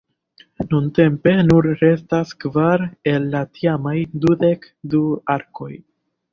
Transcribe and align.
Nuntempe 0.69 1.33
nur 1.49 1.67
restas 1.81 2.33
kvar 2.45 2.87
el 3.13 3.29
la 3.37 3.43
tiamaj 3.61 3.95
dudek 4.27 4.69
du 4.95 5.07
arkoj. 5.39 5.73